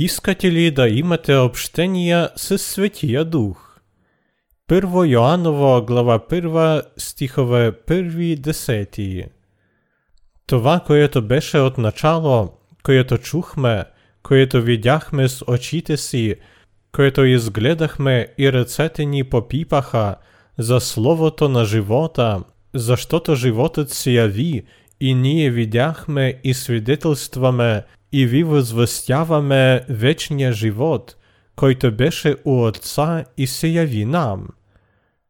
[0.00, 3.78] Искате ли да имате общение с Светия Дух?
[4.70, 9.26] 1 Йоанново глава 1 стихове 1-10
[10.46, 13.84] Това, което беше от начало, което чухме,
[14.22, 16.34] което видяхме с очите си,
[16.92, 20.14] което изгледахме и ръцете ни попипаха
[20.58, 22.42] за словото на живота,
[22.74, 24.62] защото животът се яви
[25.00, 31.16] и ние видяхме и свидетелстваме и ви възвестяваме вечния живот,
[31.56, 34.48] който беше у Отца и се яви нам.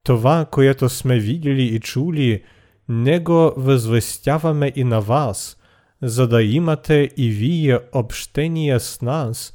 [0.05, 2.43] Това, което сме видели и чули,
[2.89, 5.57] него възвестяваме и на вас,
[6.03, 9.55] за да имате и вие общение с нас,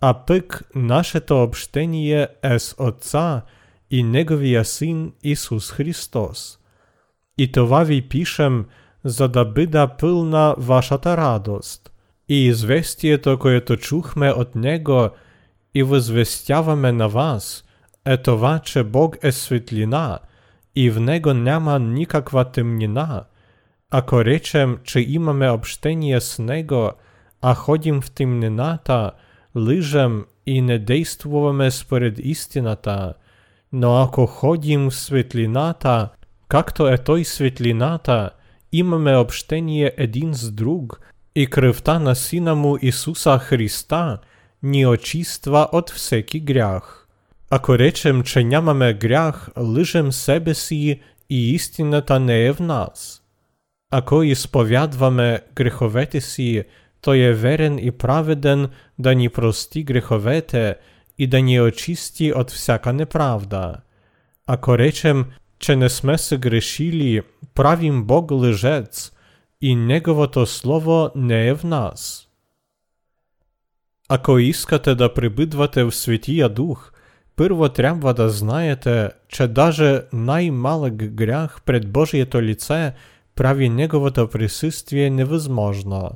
[0.00, 3.42] а пък нашето общение е с Отца
[3.90, 6.58] и Неговия Син Исус Христос.
[7.38, 8.66] И това ви пишем,
[9.04, 11.89] за да бъда пълна вашата радост.
[12.29, 15.09] И известието, което чухме от Него
[15.73, 17.63] и възвестяваме на вас,
[18.05, 20.19] е това, че Бог е светлина
[20.75, 23.23] и в Него няма никаква тъмнина.
[23.91, 26.91] Ако речем, че имаме общение с Него,
[27.41, 29.11] а ходим в тъмнината,
[29.55, 33.13] лъжем и не действуваме според истината,
[33.73, 36.09] но ако ходим в светлината,
[36.47, 38.29] както е Той светлината,
[38.71, 44.17] имаме общение един с друг – и кръвта на Сина му Исуса Христа
[44.63, 47.07] ни очиства от всеки грях.
[47.49, 53.21] Ако речем, че нямаме грях, лъжем себе си и истината не е в нас.
[53.91, 56.63] Ако изповядваме греховете си,
[57.01, 60.75] той е верен и праведен да ни прости греховете
[61.17, 63.75] и да ни очисти от всяка неправда.
[64.47, 65.25] Ако речем,
[65.59, 67.21] че не сме се грешили,
[67.53, 69.11] правим Бог лъжец,
[69.61, 72.27] и Неговото Слово не е в нас.
[74.09, 76.91] Ако искате да прибидвате в Светия Дух,
[77.35, 82.93] първо трябва да знаете, че даже най-малък грях пред Божието лице
[83.35, 86.11] прави Неговото присъствие невъзможно.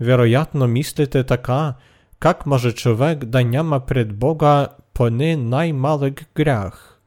[0.00, 1.74] Вероятно мислите така,
[2.20, 7.00] как може човек да няма пред Бога поне най-малък грях.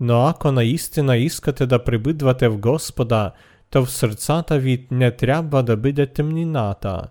[0.00, 3.32] Но ако наистина искате да прибидвате в Господа,
[3.70, 7.02] то в сърцата ви не трябва да бъде тъмнината.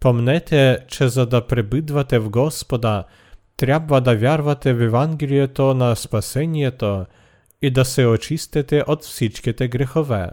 [0.00, 3.04] Помнете, че за да пребидвате в Господа,
[3.56, 7.06] трябва да вярвате в Евангелието на спасението
[7.62, 10.30] и да се очистите от всичките грехове.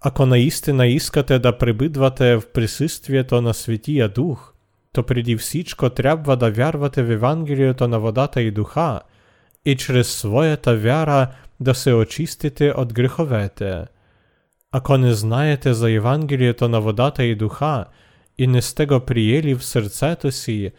[0.00, 4.52] Ако наистина искате да пребидвате в присъствието на Светия Дух,
[4.92, 9.00] то преди всичко трябва да вярвате в Евангелието на водата и духа
[9.64, 11.26] и чрез своята вяра
[11.62, 13.84] да се очистите от греховете.
[14.72, 17.84] Ако не знаете за Евангелието на водата и духа
[18.38, 20.70] и не сте го приели в сърцето си,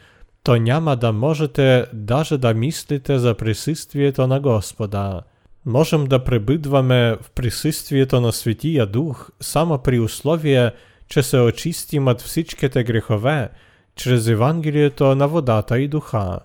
[0.44, 5.22] то няма да можете даже да мислите за присъствието на Господа.
[5.66, 10.72] Можем да пребъдваме в присъствието на Светия Дух само при условие,
[11.08, 13.50] че се очистим от всичките грехове
[13.96, 16.40] чрез Евангелието на водата и духа.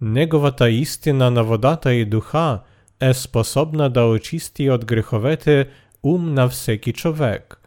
[0.00, 2.60] Неговата истина на водата и духа
[3.00, 5.68] е способна да очисти от греховете
[6.02, 7.60] ум на всеки човек.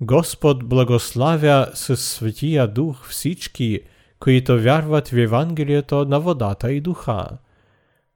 [0.00, 3.80] Господ благославя със Светия Дух всички,
[4.20, 7.28] които вярват в Евангелието на водата и духа.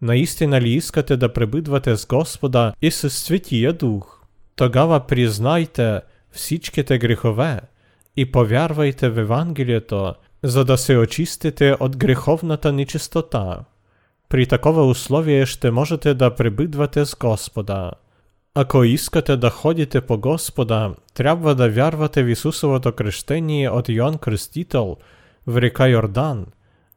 [0.02, 4.22] Наистина ли искате да пребъдвате с Господа и със Светия Дух?
[4.56, 6.00] Тогава признайте
[6.30, 7.60] всичките грехове
[8.16, 13.64] и повярвайте в Евангелието, за да се очистите от греховната нечистота.
[14.30, 17.90] При такова условие ще можете да пребъдвате с Господа.
[18.54, 24.96] Ако искате да ходите по Господа, трябва да вярвате в Исусовото кръщение от Йоанн Кръстител
[25.46, 26.46] в река Йордан,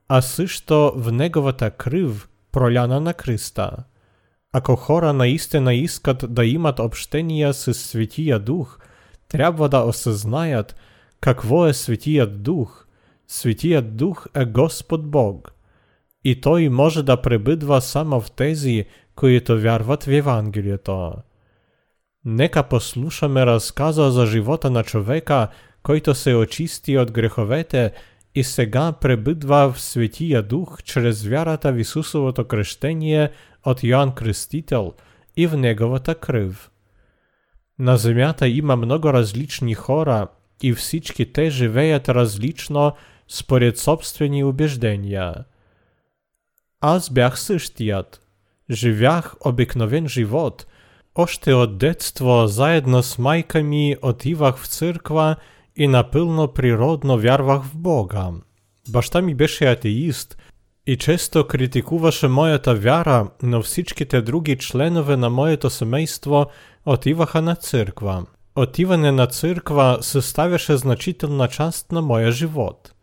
[0.07, 3.71] а също в Неговата кръв, проляна на кръста.
[4.54, 8.80] Ако хора наистина искат да имат общение с Светия Дух,
[9.27, 10.75] трябва да осъзнаят
[11.21, 12.86] какво е Светият Дух.
[13.27, 15.52] Светият Дух е Господ Бог.
[16.24, 18.86] И Той може да пребъдва само в тези,
[19.16, 21.13] които вярват в Евангелието.
[22.25, 25.48] Нека послушаме разказа за живота на човека,
[25.83, 27.92] който се очисти от греховете
[28.36, 33.30] и сега пребъдва в Светия Дух чрез вярата в Исусовото кръщение
[33.66, 34.94] от Йоанн Кръстител
[35.38, 36.71] и в Неговата кръв.
[37.80, 40.27] На земята има много различни хора
[40.63, 42.94] и всички те живеят различно
[43.27, 45.33] според собствени убеждения.
[46.86, 48.20] Аз бях същият.
[48.70, 50.66] Живях обикновен живот–
[51.14, 55.36] Още от детство заедно с майка ми отивах в църква
[55.76, 58.31] і напилно природно вярвах в Бога.
[58.88, 60.38] Башта ми беше атеїст,
[60.86, 66.46] і често критикуваше моята вяра, но всички те други членове на моето семейство
[66.86, 68.26] отиваха на църква.
[68.56, 72.94] Отиване на църква съставяше значителна част на моя живот.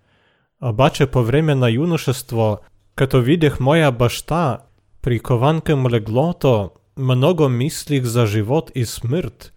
[0.64, 2.60] Обаче по време на юношество,
[3.02, 4.70] Katowidech moja baszta,
[5.02, 9.52] prikovankem legloto, mnogo mislih za život i smrt,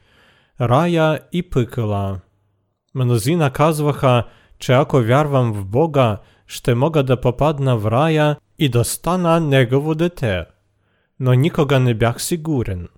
[0.58, 2.20] raja i pykala.
[2.94, 4.22] Mnozi nakazvaha,
[4.56, 9.92] če ako vjervam v Boga, šte moga da popadna v raja i da stana njegovo
[9.94, 10.48] dete.
[11.18, 12.88] No nikoga ne bjah siguren.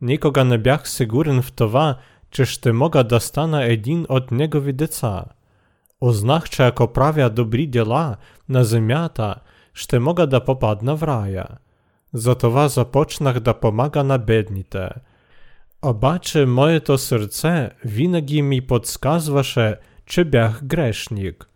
[0.00, 1.88] Nikoga ne bjah siguren v tova,
[2.28, 5.32] če šte moga da stana edin od njegovi deca.
[6.00, 11.03] Oznah če ako pravja dobri djela na zemljata, на земята, ще мога да попадна в
[11.03, 11.45] рая.
[12.13, 14.89] Затова започнах да помага на бедните.
[15.85, 21.49] Обаче моето сърце винаги ми подсказваше, че бях грешник.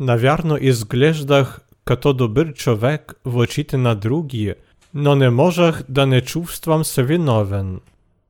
[0.00, 4.54] Навярно изглеждах като добър човек в очите на други,
[4.94, 7.80] но не можах да не чувствам се виновен.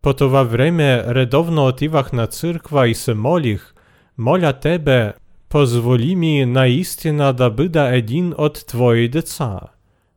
[0.03, 3.75] По това време редовно отивах на църква и се молих,
[4.19, 5.13] моля тебе,
[5.49, 9.61] позволи ми наистина да бъда един от твои деца.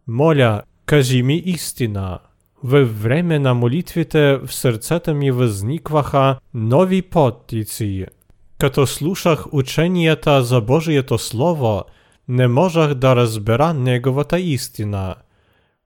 [0.08, 2.20] Моля, кажи ми истина.
[2.64, 8.06] Във време на молитвите в сърцата ми възникваха нови подтици.
[8.60, 11.84] Като слушах ученията за Божието Слово,
[12.28, 15.16] не можах да разбера неговата истина.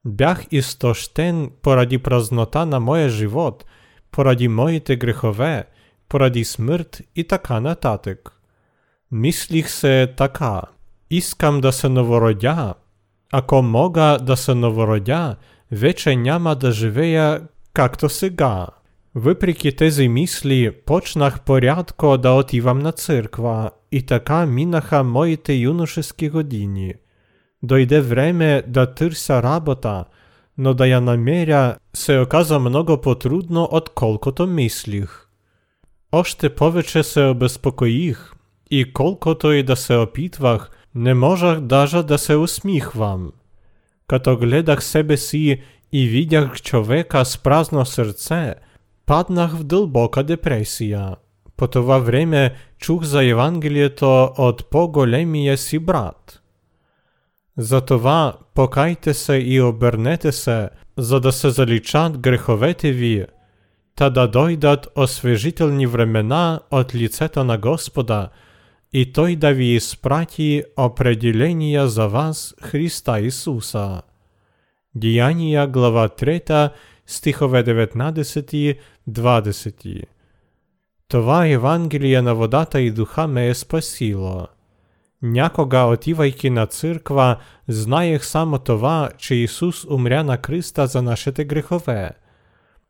[0.05, 3.65] Бях изтощен поради празнота на моя живот,
[4.11, 5.63] поради моите грехове,
[6.09, 8.34] поради смърт и така нататък.
[9.15, 10.61] Мислих се така.
[11.09, 12.73] Искам да се новородя.
[13.31, 15.35] Ако мога да се новородя,
[15.71, 17.41] вече няма да живея
[17.73, 18.67] както сега.
[19.15, 26.93] Въпреки тези мисли, почнах порядко да отивам на църква и така минаха моите юношески години.
[27.63, 30.05] Дойде време да търся работа,
[30.57, 35.27] но да я намеря се оказа много по-трудно, отколкото мислих.
[36.11, 37.23] Още повече се
[38.66, 43.32] обезпокоих, і колкото й да се опитвах, не можах даже да се усміхвам.
[44.06, 48.56] Като гледах себе си і видях човека з празно серце,
[49.06, 51.16] паднах в дълбока депресія.
[51.56, 56.42] По това время чух за Євангелієто от по-големія сі брат.
[57.56, 63.26] Затова покайте се і обернете се, за да се залічат греховетиві,
[63.94, 68.30] та да дойдат освежительні времена от лицето на Господа,
[68.96, 74.02] і той да ви испрати определення за вас Христа Ісуса.
[74.94, 76.70] Діяння, глава 3,
[77.04, 78.54] стихове 19,
[79.06, 79.86] 20.
[81.08, 84.48] Това Євангеліє на водата і духа ме спасіло.
[85.20, 92.14] Някога отівайки на църква, знаєх само това, че Ісус умря на Христа за нашите грехове.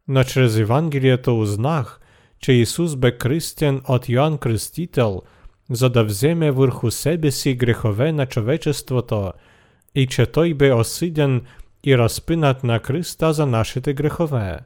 [0.07, 2.01] Но через Євангелієто узнах,
[2.39, 4.39] че Ісус бе крестен от Йоанн
[5.67, 9.33] Креститель, за да вземе върху себе си грехове на човечеството,
[9.95, 11.43] і че той бе осиден
[11.85, 14.61] і розпинат на Христа за нашите грехове.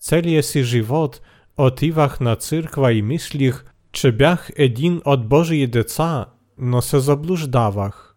[0.00, 1.20] Целия си живот
[1.56, 6.26] отивах на църква і мислих, че бях един от Божії деца,
[6.58, 8.16] но се заблуждавах.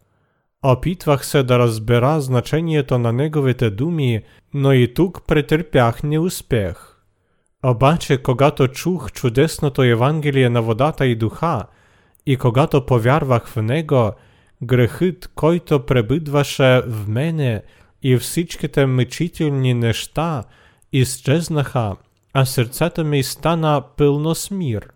[0.64, 4.24] Опитвах се да разбера значението на неговите думи,
[4.54, 6.98] но і тук претерпях неуспех.
[7.64, 11.68] Обаче, когато чух чудесното Євангеліє на водата і духа,
[12.25, 14.13] і когато повярвах в него,
[14.62, 17.62] грехът, който пребидваше в мене,
[18.01, 20.44] і всичките мучительні неща
[20.92, 21.96] ісчезнаха,
[22.34, 24.94] а серцето ми стана пилно смір.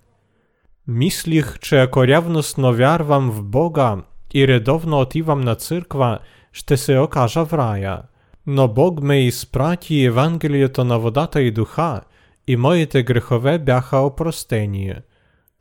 [0.87, 3.97] Мислих, че ако рявностно вярвам в Бога
[4.33, 6.19] і редовно отивам на църква,
[6.51, 8.03] ще се окажа в рая.
[8.45, 12.01] Но Бог ме ізпраті Євангелієто на водата і духа,
[12.47, 14.95] і моїте грехове бяха опростені.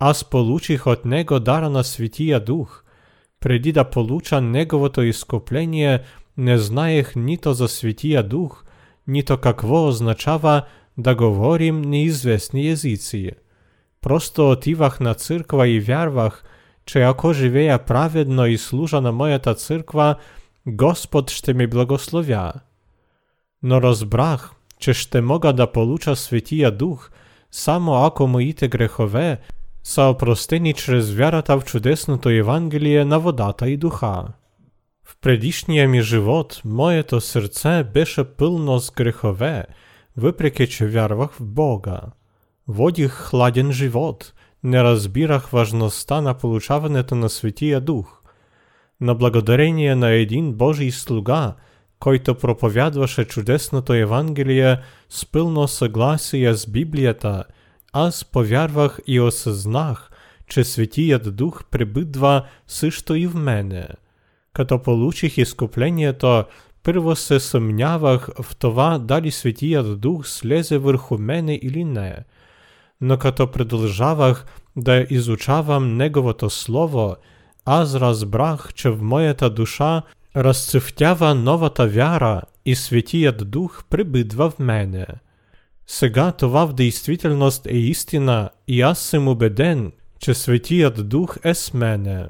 [0.06, 1.84] Аз получих от Него дара на
[2.40, 2.84] Дух.
[3.40, 6.00] Преди получа Неговото искупление,
[6.37, 8.64] не знаех нито за Святия Дух,
[9.06, 10.62] нито какво означава
[10.99, 13.30] да говорим неизвестни язици.
[14.00, 16.44] Просто отивах на църква і вярвах,
[16.87, 20.16] че ако живея праведно і служа на моята църква,
[20.66, 22.52] Господ ще ми благословя.
[23.62, 27.11] Но розбрах, че ще мога да получа Святия Дух,
[27.50, 29.38] само ако моїте грехове
[29.85, 34.25] са опростені через вярата в чудесното Євангеліє на водата і духа.
[35.05, 39.64] В предишния ми живот моето сърце беше пълно с грехове,
[40.17, 42.00] въпреки че вярвах в Бога.
[42.69, 48.23] Водих хладен живот, не разбирах важността на получаването на Светия Дух.
[49.00, 51.55] На благодарение на един Божий слуга,
[52.00, 57.45] който проповядваше чудесното Евангелие с пълно съгласие с Библията,
[57.93, 60.10] аз повярвах и осъзнах,
[60.48, 63.88] че Светият Дух пребъдва също и в мене.
[64.53, 66.43] Като получих изкуплението,
[66.84, 72.17] първо се съмнявах в това дали Светият Дух слезе върху мене или не.
[73.01, 77.15] Но като продължавах да изучавам Неговото Слово,
[77.65, 80.01] аз разбрах, че в моята душа
[80.36, 85.05] разцъфтява новата вяра и Светият Дух пребъдва в мене.
[85.88, 91.74] Сега това в действителност е истина и аз съм убеден, че Светият Дух е с
[91.74, 92.25] мене.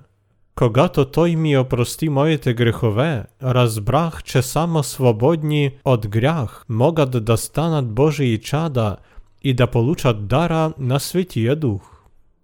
[0.56, 7.94] Когато Той ми опрости моите грехове, разбрах, че само свободни от грях могат да станат
[7.94, 8.98] Божии чада
[9.42, 11.82] и да получат дара на Светия Дух.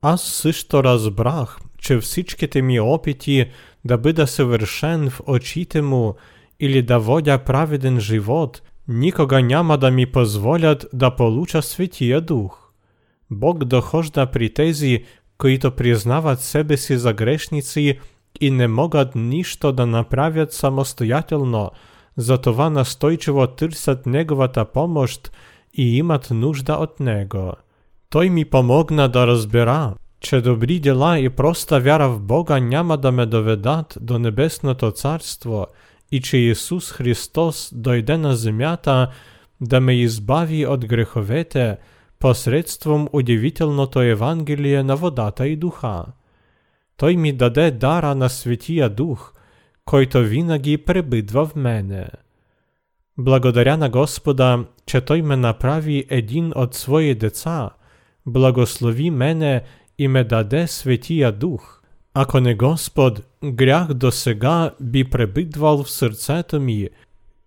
[0.02, 3.50] Аз също разбрах, че всичките ми опити
[3.86, 6.16] да бъда съвършен в очите му
[6.60, 12.71] или да водя праведен живот, никога няма да ми позволят да получа Светия Дух.
[13.31, 15.05] Бог дохожда при тези,
[15.39, 17.99] които признават себе си за грешници
[18.41, 21.71] и не могат нищо да направят самостоятелно,
[22.17, 25.33] затова настойчиво търсят Неговата помощ
[25.75, 27.53] и имат нужда от Него.
[28.11, 33.13] Той ми помогна да разбера, че добри дела и проста вяра в Бога няма да
[33.13, 35.67] ме доведат до Небесното Царство
[36.13, 39.11] и че Исус Христос дойде на земята
[39.61, 41.77] да ме избави от греховете
[42.19, 46.05] посредством удивителното Евангелие на водата и духа.
[46.97, 49.33] Той ми даде дара на Светия Дух,
[49.85, 52.09] който винаги пребъдва в мене.
[53.19, 57.71] Благодаря на Господа, че Той ме направи един от свои деца,
[58.27, 59.63] благослови мене
[59.99, 61.80] и ме даде Светия Дух.
[62.14, 66.90] Ако не Господ, грях до сега би пребидвал в сърцето ми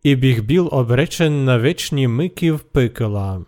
[0.04, 3.40] и бих бил обречен на вечни мъки в пекла.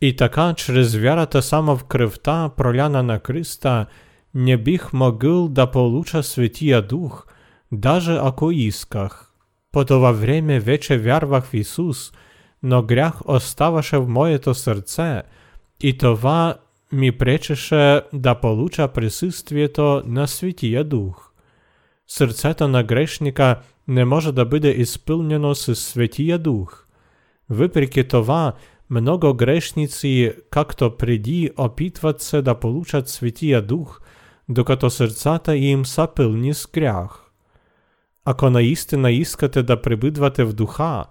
[0.00, 3.86] И така, чрез вярата само в кръвта, проляна на Христа,
[4.34, 7.26] не бих могъл да получа Светия Дух,
[7.72, 9.32] даже ако исках.
[9.72, 12.12] По това време вече вярвах в Исус,
[12.62, 15.22] но грях оставаше в моето сърце,
[15.80, 16.54] и това
[16.92, 21.30] ми пречеше да получа присъствието на Светия Дух.
[22.06, 23.56] Сърцето на грешника
[23.88, 26.84] не може да бъде изпълнено с Светия Дух.
[27.50, 28.52] Въпреки това,
[28.90, 34.00] много грешници, както преди, опитват се да получат Светия Дух,
[34.48, 37.24] докато сърцата им са пълни с грях.
[38.24, 41.04] Ако наистина искате да пребъдвате в духа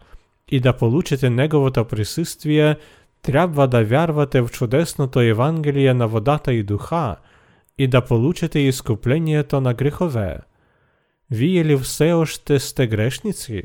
[0.51, 2.75] и да получите Неговото присъствие,
[3.22, 7.16] трябва да вярвате в чудесното Евангелие на водата и духа
[7.78, 10.38] и да получите изкуплението на грехове.
[11.30, 13.62] Вие ли все още сте грешници?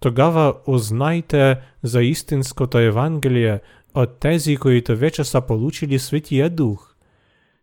[0.00, 3.60] Тогава узнайте за истинското Евангелие
[3.94, 6.94] от тези, които вече са получили Светия Дух.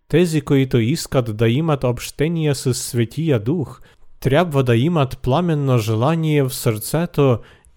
[0.08, 3.82] Тези, които искат да имат общение с Светия Дух,
[4.20, 6.54] трябва да имат пламенно желание в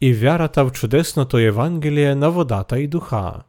[0.02, 3.42] сърцето и вярата в чудесното Евангелие на водата и духа.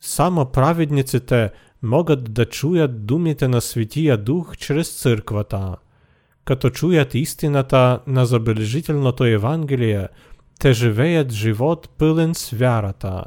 [0.00, 1.50] Само праведниците
[1.82, 5.76] могат да чуят думите на Светия Дух чрез църквата.
[6.44, 10.08] Като чуят истината на забележителното Евангелие,
[10.60, 13.24] те живеят живот пълен с вярата.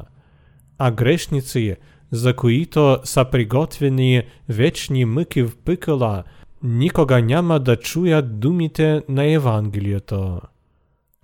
[0.78, 1.76] А грешници,
[2.12, 6.24] за които са приготвени вечни мъки в пъкъла,
[6.64, 10.53] никога няма да чуят думите на Евангелието.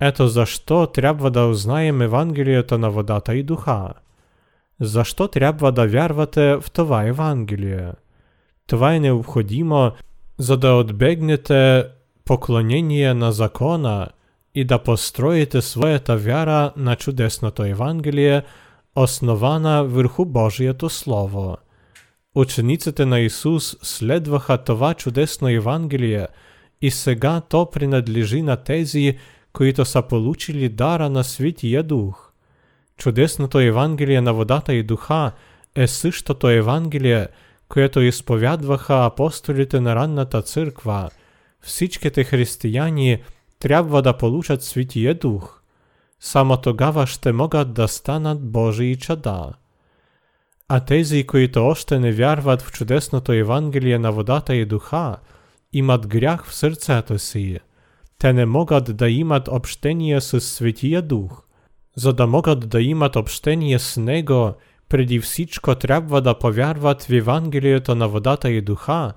[0.00, 3.88] Ето защо трябва да узнаем Евангелието на водата и духа.
[4.80, 7.92] Защо трябва да вярвате в това Евангелие?
[8.66, 9.92] Това е необходимо,
[10.38, 11.84] за да отбегнете
[12.24, 14.08] поклонение на закона
[14.54, 18.42] и да построите своята вяра на чудесното Евангелие,
[18.96, 21.56] основана върху Божието Слово.
[22.34, 26.26] Учениците на Исус следваха това чудесно Евангелие
[26.82, 29.18] и сега то принадлежи на тези,
[29.53, 32.31] които са получили дара на Святия Дух.
[32.97, 35.31] Чудесното Евангелие на водата и духа
[35.75, 37.27] е същото Евангелие,
[37.69, 41.09] което изповядваха апостолите на ранната църква.
[41.61, 43.17] Всичките християни
[43.59, 45.61] трябва да получат Святия Дух.
[46.19, 49.53] Само тогава ще могат да станат Божии чада.
[50.67, 55.17] А тези, които още не вярват в чудесното Евангелие на водата и духа,
[55.73, 57.59] имат грях в сърцето си.
[58.20, 61.42] Те не могат да имат общение с Светия Дух.
[61.96, 64.54] За да могат да имат общение с Него,
[64.88, 69.12] преди всичко трябва да повярват в Евангелието на водата и духа,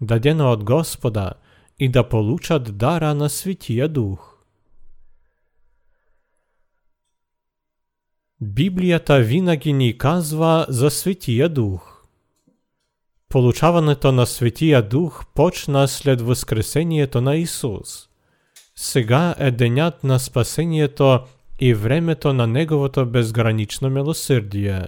[0.00, 1.32] дадено от Господа,
[1.78, 4.38] и да получат дара на Святия Дух.
[8.40, 12.04] Біблията винаги ни казва за Святия Дух.
[13.28, 18.08] Получаването на Святия Дух почна след Воскресението на Ісус.
[18.80, 21.20] Сега е денят на спасението
[21.60, 24.82] і времето на Неговото безгранично милосердие.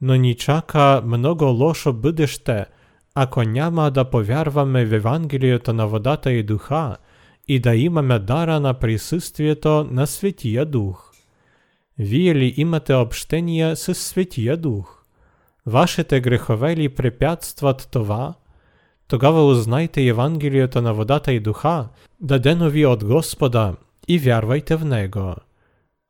[0.00, 2.66] Но ни чака много лошо бъдеще,
[3.14, 6.96] ако няма да повярваме в Евангелието на водата и духа
[7.48, 11.12] и да имаме дара на присъствието на Святия Дух.
[11.98, 15.04] Вие ли имате общение с Святия Дух?
[15.66, 18.34] Вашите грехове ли препятстват това?
[19.09, 21.87] Тогава узнайте Евангелието на водата и духа,
[22.21, 23.73] дадено ви от Господа,
[24.07, 25.35] и вярвайте в него.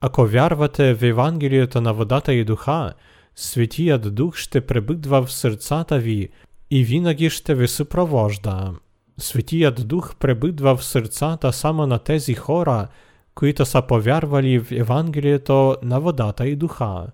[0.01, 2.93] Ако вярвате в Евангелието на водата и духа,
[3.35, 6.29] Святият Дух ще пребъдва в сърцата ви
[6.71, 8.73] и винаги ще ви съпровожда.
[9.17, 12.87] Святият Дух пребъдва в сърцата само на тези хора,
[13.35, 17.07] които са повярвали в Евангелието на водата и духа.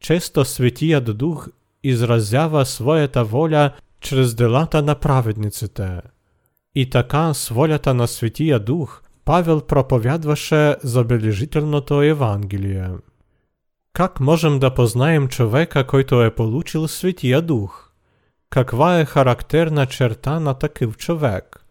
[0.00, 1.48] Често Светият Дух
[1.82, 3.70] изразява своята воля
[4.05, 6.01] чрез делата на праведниците.
[6.75, 12.89] И така с волята на Светия Дух Павел проповядваше забележителното Евангелие.
[13.93, 17.91] Как можем да познаем човека, който е получил Светия Дух?
[18.49, 21.65] Каква е характерна черта на такив човек?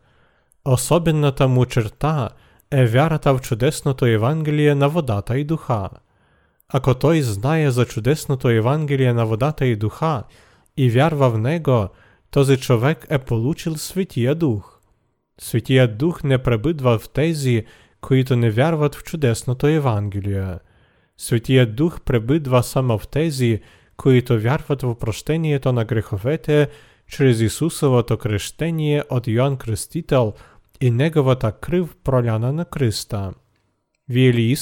[0.65, 2.31] Особената му черта–
[2.75, 5.91] е вярата в чудесното Євангеліє на водата і духа.
[6.69, 10.25] Ако той знає за чудесното Євангеліє на водата і духа
[10.77, 11.91] і вярва в него,
[12.35, 14.81] този човек е получил Святия Дух.
[15.41, 17.65] Святия Дух не пребидва в тези,
[18.01, 20.59] които не вярват в чудесното Євангеліє.
[21.17, 23.61] Святия Дух пребидва само в тези,
[23.97, 26.69] които вярват в прощението на греховете
[27.09, 30.35] через Ісусовото крещение от Йоанн Крестител–
[30.81, 33.33] і неговата крив проляна на Христа.
[34.09, 34.57] Вие ли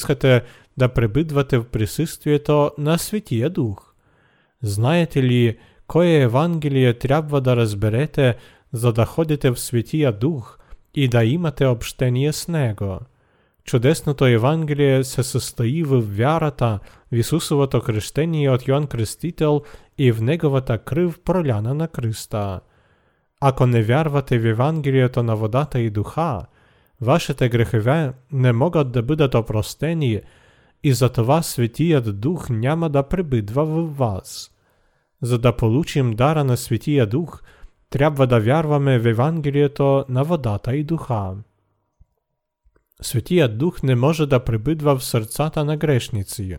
[0.77, 3.95] да пребидвате в присъствието на Светия Дух?
[4.63, 8.37] Знаете ли, кое Евангелие трябва да разберете,
[8.73, 10.59] за да ходите в Светия Дух
[10.95, 12.99] и да имате общение с Него?
[13.65, 16.79] Чудесното Евангелие се състои в вярата
[17.13, 19.63] в Исусовото крещение от Йоанн Крестител
[19.99, 22.61] и в Неговата крив проляна на Христа.
[23.41, 26.47] Ако не вярвате в Евангелието на водата и духа,
[27.01, 30.21] вашите грехове не могат да бъдат опростени
[30.83, 34.52] и затова Светият Дух няма да пребидва в вас.
[35.23, 37.43] За да получим дара на Светия Дух,
[37.91, 41.35] трябва да вярваме в Евангелието на водата и духа.
[43.03, 46.57] Светият Дух не може да пребидва в сърцата на грешници.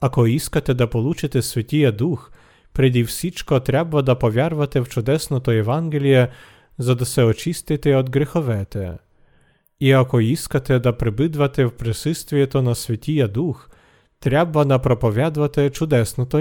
[0.00, 2.30] Ако искате да получите Светия Дух–
[2.74, 6.28] преди всичко трябва да повярвате в чудесното Євангеліє,
[6.78, 8.92] за да се очистите от греховете.
[9.80, 13.68] І ако искате да прибидвате в присутствието на Святия Дух,
[14.20, 16.38] трябва да проповядвате чудесното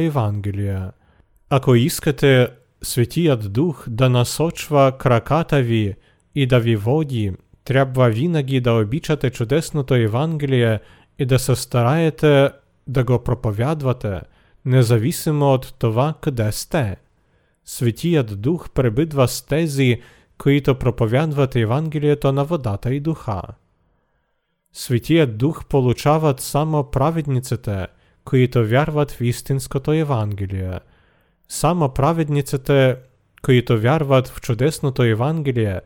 [1.53, 2.49] Ако искате
[2.81, 5.95] Святият Дух да насочва краката ви
[6.35, 7.33] і да ви воді,
[7.63, 10.79] треба винаги да обичате чудесното Євангеліє
[11.17, 12.51] і да се стараєте
[12.87, 14.21] да го проповядвате–
[14.65, 16.97] независимо от това къде сте.
[17.65, 20.01] Светият Дух пребидва с тези,
[20.37, 23.41] които проповядват Евангелието на водата и духа.
[24.73, 27.87] Светият Дух получават само праведниците,
[28.23, 30.79] които вярват в истинското Евангелие.
[31.53, 32.95] Само праведниците,
[33.41, 35.81] които вярват в чудесното Евангелие,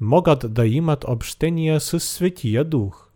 [0.00, 3.08] могат да имат общение с Светия Дух.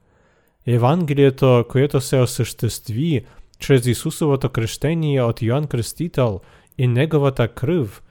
[0.67, 3.25] Евангелието, което се осъществи
[3.59, 6.39] Через Ісусовото крещення от Йоанн Креститель
[6.79, 8.03] і Неговата крив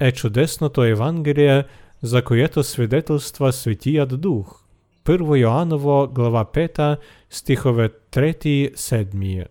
[0.00, 1.64] е чудесното Евангелие,
[2.02, 4.64] за което свидетельства Святият Дух.
[5.04, 6.96] 1 Йоанново, глава 5,
[7.30, 9.44] стихове 3-7.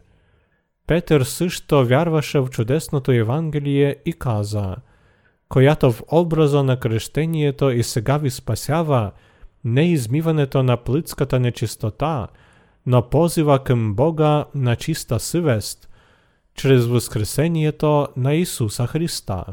[0.90, 4.76] Петър също вярваше в чудесното Евангелие и каза,
[5.50, 9.12] която в образа на крещението и сега ви спасява,
[9.64, 12.28] не измиването на плътската нечистота–
[12.86, 15.90] но позива към Бога на чиста съвест,
[16.56, 19.46] чрез възкресението на Исуса Христа.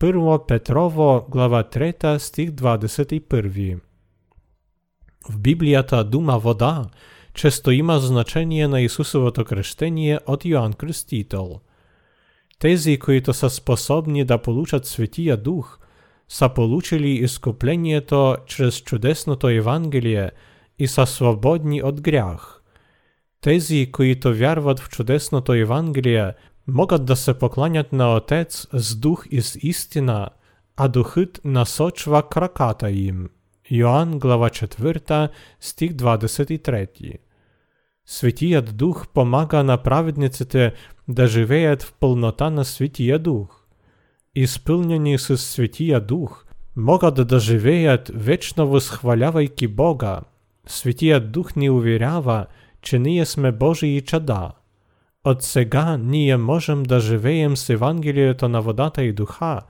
[0.00, 3.78] 1 Петрово, глава 3, стих 21.
[5.30, 6.86] В Библията дума вода
[7.40, 11.60] често има значение на Исусовото крещение от Йоанн Крестител.
[12.58, 15.78] Тези, които са способни да получат Светия Дух,
[16.28, 20.30] са получили изкуплението чрез чудесното Евангелие–
[20.80, 22.62] і са свободні від грях.
[23.40, 26.34] Тези, които вярват в чудесното Євангеліє,
[26.66, 30.28] могат да се покланят на Отец с дух и с истина,
[30.76, 33.30] а духът насочва краката им.
[33.70, 35.28] Йоанн, глава 4,
[35.60, 37.18] стих 23.
[38.09, 40.73] Светият Дух помага на праведниците
[41.07, 43.65] да живеят в пълнота на Светия Дух.
[44.35, 50.21] Изпълнени с Светия Дух, могат да живеят вечно възхвалявайки Бога.
[50.67, 52.45] Светият Дух ни уверява,
[52.81, 54.51] че ние сме Божии чада.
[55.23, 59.61] От сега ние можем да живеем с Евангелието на водата и духа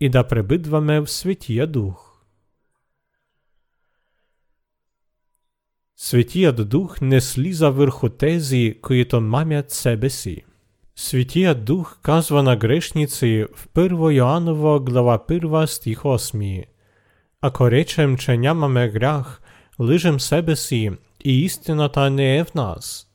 [0.00, 2.13] и да пребъдваме в Светия Дух.
[5.96, 10.44] Светият Дух не слиза върху тези, които мамят себе си.
[10.96, 16.64] Светият Дух казва на грешници в 1 Йоанново глава 1 стих 8.
[17.40, 19.40] Ако речем, че нямаме грях,
[19.80, 20.90] лъжем себе си
[21.24, 23.06] и истината не е в нас.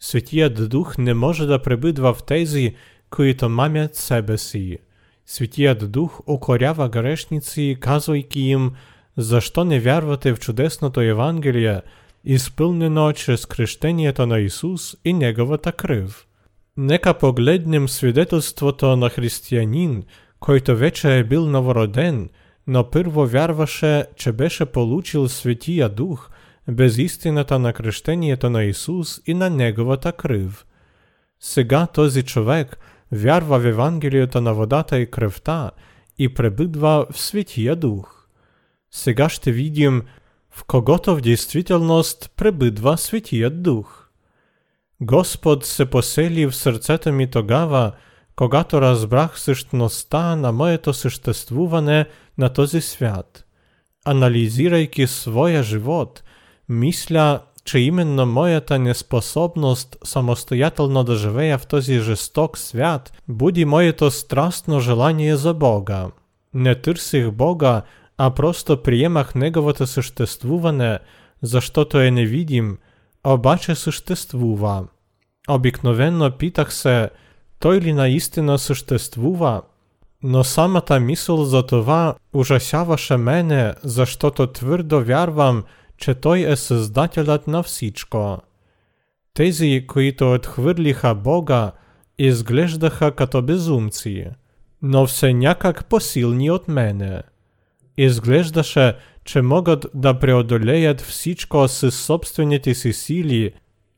[0.00, 2.74] Светият Дух не може да пребъдва в тези,
[3.10, 4.78] които мамят себе си.
[5.26, 8.56] Светият Дух укорява грешници, казвайки
[9.18, 11.80] им, защо не вярвате в чудесното Евангелие,
[12.24, 16.26] изпълнено чрез кръщението на Исус и Неговата кръв.
[16.76, 20.02] Нека погледнем свидетелството на християнин,
[20.40, 22.28] който вече е бил новороден,
[22.66, 26.30] но първо вярваше, че беше получил Светия Дух
[26.70, 30.66] без истината на кръщението на Исус и на Неговата кръв.
[31.40, 32.78] Сега този човек
[33.12, 35.70] вярва в Евангелието на водата и кръвта
[36.18, 38.21] и пребъдва в Светия Дух.
[38.92, 40.02] Сега ще видим
[40.50, 44.08] в когото в действителност пребъдва Светият Дух.
[45.00, 47.92] Господ се посели в сърцето ми тогава,
[48.36, 52.06] когато разбрах същността на моето съществуване
[52.38, 53.44] на този свят.
[54.04, 56.22] Анализирайки своя живот,
[56.68, 64.80] мисля, че именно моята неспособност самостоятелно да живея в този жесток свят буди моето страстно
[64.80, 66.06] желание за Бога.
[66.54, 67.82] Не търсих Бога,
[68.17, 70.99] а просто приемах Неговото съществуване,
[71.41, 72.77] защото е невидим,
[73.23, 74.83] обаче съществува.
[75.49, 77.09] Обикновено питах се,
[77.59, 79.61] той ли наистина съществува?
[80.23, 85.63] Но самата мисъл за това ужасяваше мене, защото твърдо вярвам,
[85.97, 88.37] че той е създателят на всичко.
[89.33, 91.71] Тези, които отхвърлиха Бога,
[92.17, 94.25] изглеждаха като безумци,
[94.81, 97.21] но все някак посилни от мене.
[97.97, 103.51] Изглеждаше, че могат да преодолеят всичко с собствените си сили,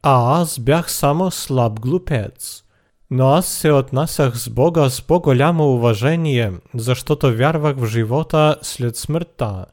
[0.04, 2.64] а аз бях само слаб глупец.
[3.12, 9.66] Но аз се отнасях с Бога с по-голямо уважение, защото вярвах в живота след смъртта.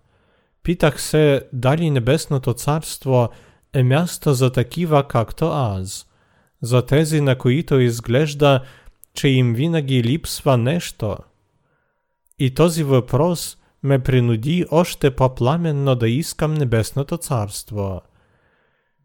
[0.63, 3.29] Питах се дали Небесното царство
[3.73, 6.07] е място за такива както аз,
[6.63, 8.61] за тези на които изглежда,
[9.15, 11.17] че им винаги липсва нещо.
[12.39, 18.02] И този въпрос ме принуди още по-пламенно да искам Небесното царство.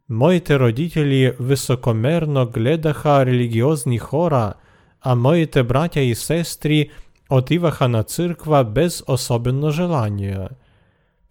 [0.09, 4.53] Моите родители високомерно гледаха религиозни хора,
[5.01, 6.91] а моите братя и сестри
[7.31, 10.59] отиваха на църква без особено желание –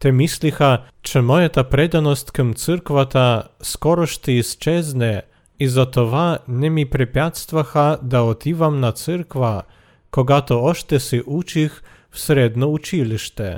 [0.01, 5.21] те мислиха, че моята преданост към църквата скоро ще изчезне
[5.59, 9.63] и затова не ми препятстваха да отивам на църква,
[10.11, 11.81] когато още се учих
[12.15, 13.57] в средно училище.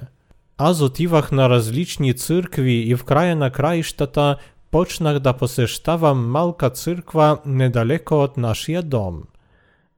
[0.57, 4.35] Аз отивах на различни църкви и в края на краищата
[4.71, 9.23] почнах да посещавам малка църква недалеко от нашия дом.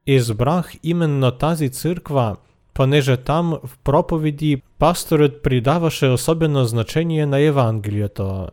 [0.08, 2.46] Избрах именно тази църква –
[2.76, 8.48] понеже там в проповеди пасторът придаваше особено значение на Евангелието.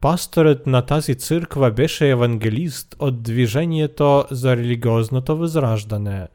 [0.00, 6.26] Пасторът на тази църква беше евангелист от движението за религиозното възраждане.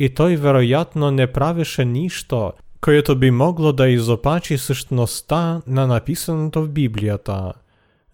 [0.00, 6.68] И той вероятно не правеше нищо, което би могло да изопачи същността на написаното в
[6.68, 7.52] Библията.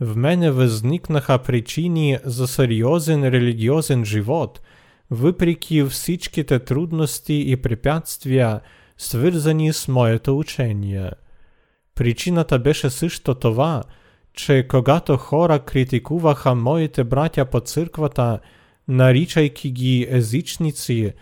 [0.01, 4.71] В мене възникнаха причини за сериозен религиозен живот –
[5.13, 8.61] въпреки всичките трудности и препятствия,
[8.99, 11.11] свързани с моето учение.
[11.95, 13.83] Причината беше също това,
[14.35, 18.39] че когато хора критикуваха моите братя по църквата,
[18.89, 21.13] наричайки ги езичници,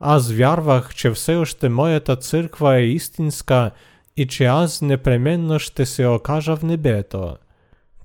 [0.00, 3.70] аз вярвах, че все още моята църква е истинска
[4.16, 7.36] и че аз непременно ще се окажа в небето.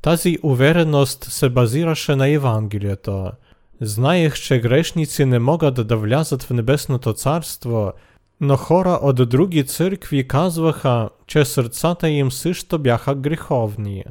[0.01, 3.31] Тази увереност се базираше на Евангелието–
[3.81, 7.93] Знаех, че грешници не могат да влязат в Небесното царство,
[8.41, 14.03] но хора от други църкви казваха, че сърцата им също бяха греховни.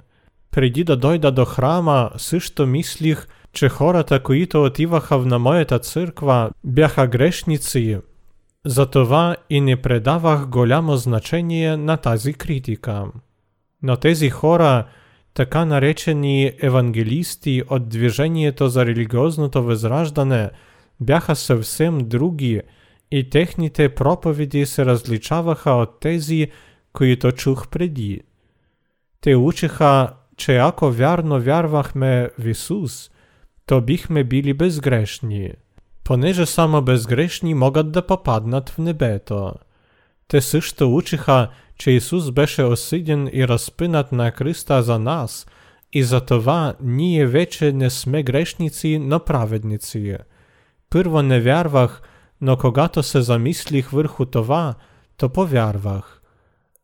[0.50, 7.06] Преди да дойда до храма, също мислих, Чи хора такоїто от Іваха внамоєта цирква бяха
[7.06, 8.00] грешніції,
[8.64, 13.08] затова і не предавах голямо значення на тазі критика.
[13.80, 14.84] На тезі хора
[15.32, 19.62] така наречені евангелісти от движення за релігіозно то
[20.98, 22.62] бяха совсем другі,
[23.10, 26.52] і техніте проповіді се розлічаваха от тезі,
[26.92, 28.22] кої чух приді.
[29.20, 33.10] Те учиха, че ако вярно вярвахме в Ісус–
[33.65, 35.53] то бихме били безгрешни,
[36.03, 39.53] понеже само безгрешни могат да попаднат в небето.
[40.27, 45.47] Те също учиха, че Исус беше осъден и разпинат на кръста за нас,
[45.93, 50.15] и за това ние вече не сме грешници, но праведници.
[50.89, 52.01] Първо не вярвах,
[52.41, 54.75] но когато се замислих върху това,
[55.17, 56.21] то повярвах.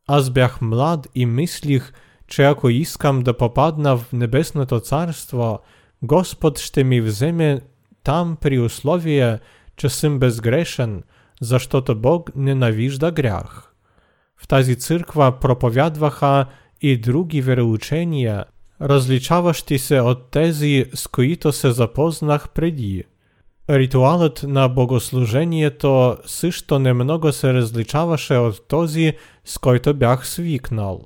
[0.07, 1.93] Аз бях млад и мислих,
[2.27, 5.59] че ако искам да попадна в Небесното царство,
[6.02, 7.60] Господ ще ми вземе
[8.04, 9.38] там при условие,
[9.76, 11.02] че съм безгрешен,
[11.40, 13.74] защото Бог ненавижда грях.
[14.36, 16.46] В тази църква проповядваха
[16.80, 18.44] и други вероучения,
[18.80, 23.04] различаващи се от тези, с които се запознах преди.
[23.70, 29.12] Ритуалът на богослужението също немного се различаваше от този,
[29.44, 31.00] с който бях свикнал.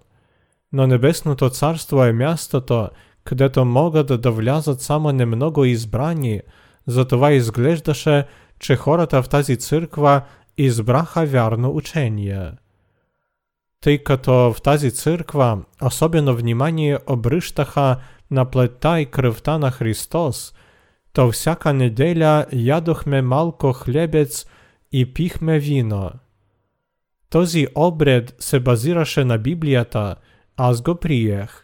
[0.73, 2.89] Но Небесното царство е мястото,
[3.24, 6.42] където могат да влязат само немного избрани,
[6.88, 8.26] затова изглеждаше,
[8.60, 10.22] че хората в тази църква
[10.58, 12.52] избраха вярно учение.
[13.82, 17.98] Тъй като в тази църква особено внимание обръщаха
[18.32, 20.54] на плета и кръвта на Христос,
[21.14, 24.46] то всяка неделя ядохме малко хлебец
[24.92, 26.12] и пихме вино.
[27.30, 30.16] Този обред се базираше на Библията,
[30.58, 31.63] аз го приех.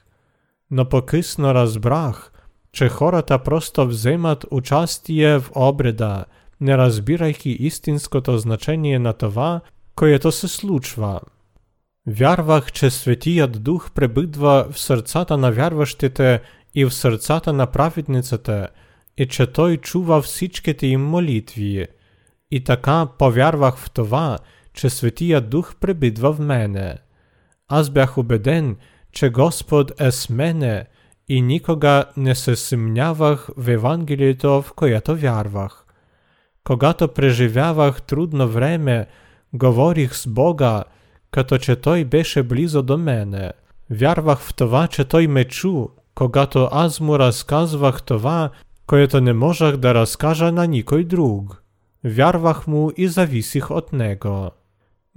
[0.72, 2.32] Но по-късно разбрах,
[2.72, 6.26] че хората просто вземат участие в обреда,
[6.62, 9.62] не разбирайки истинското значение на това,
[9.96, 11.22] което се случва.
[12.08, 16.42] Вярвах, че Светият Дух пребъдва в сърцата на вярващите
[16.76, 18.68] и в сърцата на праведниците,
[19.18, 21.88] и че Той чува всичките им молитви.
[22.52, 24.38] И така повярвах в това,
[24.74, 26.98] че Светият Дух пребъдва в мене.
[27.68, 28.78] Аз бях убеден,
[29.12, 30.86] че Господ е с мене
[31.30, 35.86] и никога не се съмнявах в Евангелието, в което вярвах.
[36.64, 39.08] Когато преживявах трудно време,
[39.54, 40.84] говорих с Бога,
[41.32, 43.52] като че Той беше близо до мене.
[43.90, 48.50] Вярвах в това, че Той ме чу, когато аз му разказвах това,
[48.88, 51.64] което не можах да разкажа на никой друг.
[52.04, 54.52] Вярвах му и зависих от него.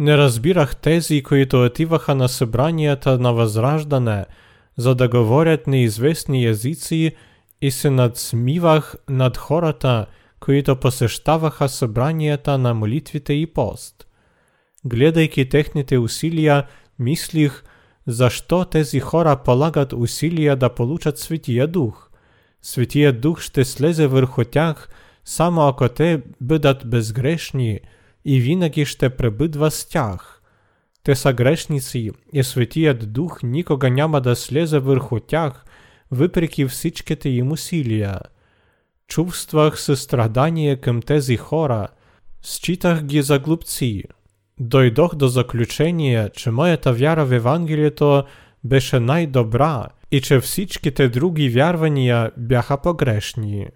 [0.04, 4.26] Не разбирах тези, които отиваха на събранията на Възраждане,
[4.78, 7.16] за да говорят неизвестни езици
[7.62, 10.06] и се надсмивах над хората,
[10.40, 14.08] които посещаваха събранията на молитвите и пост.
[14.86, 16.68] Гледайки техните усилия,
[17.00, 17.64] мислих,
[18.08, 22.10] защо тези хора полагат усилия да получат Светия Дух.
[22.62, 24.90] Светия Дух ще слезе върху тях,
[25.26, 27.80] само ако те бъдат безгрешни–
[28.25, 30.43] и винаги ще пребъдва с тях.
[31.03, 35.65] Те са грешници и Светият Дух никога няма да слезе върху тях,
[36.11, 38.21] въпреки всичките им усилия.
[39.09, 41.89] Чувствах състрадание към тези хора,
[42.43, 44.05] считах ги за глупци.
[44.61, 48.25] Дойдох до заключение, че моята вяра в Евангелието
[48.65, 53.67] беше най-добра и че всичките други вярвания бяха погрешни.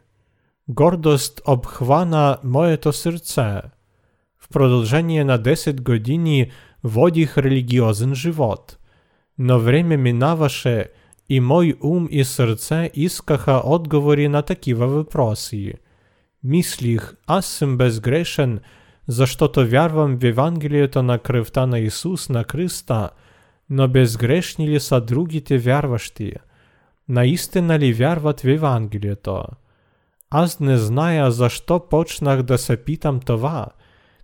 [0.69, 3.76] Гордост обхвана моето сърце –
[4.47, 6.51] в продължение на 10 години
[6.85, 8.79] водих религиозен живот.
[9.39, 10.87] Но време минаваше
[11.29, 15.73] и мой ум и сърце искаха отговори на такива въпроси.
[16.45, 18.61] Мислих, аз съм безгрешен,
[19.09, 23.11] защото вярвам в Евангелието на кръвта на Исус на кръста,
[23.71, 26.33] но безгрешни ли са другите вярващи?
[27.09, 29.45] Наистина ли вярват в Евангелието?
[30.31, 33.76] Аз не зная защо почнах да се питам това –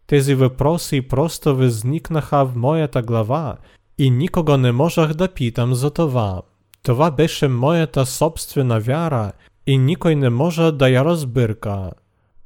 [0.07, 3.57] тези въпроси просто възникнаха в моята глава
[3.99, 6.43] и никого не можах да питам за това.
[6.83, 9.33] Това беше моята собствена вяра
[9.67, 11.91] и никой не може да я разбърка.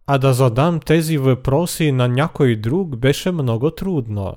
[0.06, 4.34] А да задам тези въпроси на някой друг беше много трудно.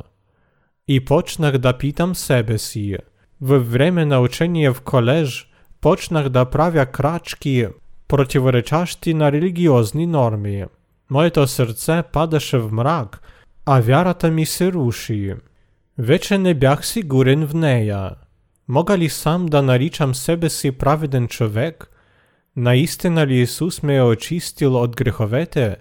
[0.88, 2.98] И почнах да питам себе си.
[3.42, 7.68] Във време на учение в колеж почнах да правя крачки,
[8.08, 10.08] противоречащи на религиозни
[11.10, 11.10] норми.
[11.10, 13.22] Моето сърце падаше в мрак,
[13.66, 15.34] а вярата ми се руши.
[15.98, 18.12] Вече не бях сигурен в нея.
[18.68, 21.92] Мога ли сам да наричам себе си праведен човек?
[22.56, 25.76] Наистина ли Ісус ме очистил от греховете?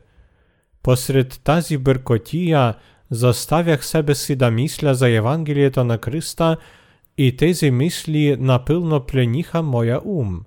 [0.82, 2.74] Посред тази бъркотия
[3.10, 6.56] заставях себе си да мисля за Евангелието на Христа
[7.18, 10.44] и тези мисли напълно плениха моя ум.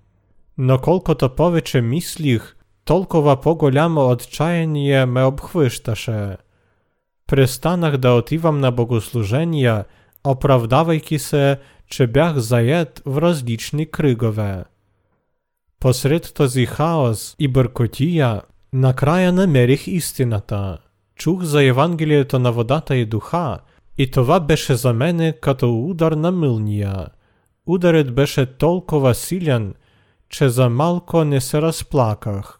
[0.58, 2.56] Но колкото повече мислих,
[2.92, 6.38] толкова по-голямо отчаяние ме обхващаше.
[7.28, 9.86] Престанах да отивам на богослужения,
[10.24, 14.64] оправдавайки се, че бях заед в различни кръгове.
[15.80, 18.42] Посред този хаос и бъркотия,
[18.74, 20.78] накрая намерих истината.
[21.16, 23.60] Чух за Евангелието на водата и духа,
[23.98, 27.08] и това беше за мене като удар на мълния.
[27.66, 29.74] Ударът беше толкова силен,
[30.30, 32.60] че за малко не се разплаках.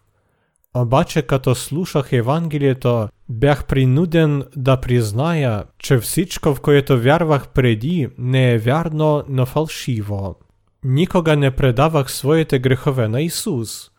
[0.77, 8.53] Обаче като слушах Евангелието, бях принуден да призная, че всичко, в което вярвах преди, не
[8.53, 10.37] е вярно, но фалшиво.
[10.85, 13.91] Никога не предавах своите грехове на Исус.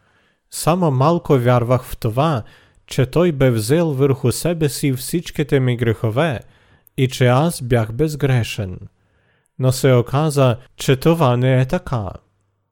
[0.52, 2.44] Само малко вярвах в това,
[2.88, 6.40] че Той бе взел върху себе си всичките ми грехове
[6.98, 8.80] и че аз бях безгрешен.
[9.60, 12.10] Но се оказа, че това не е така.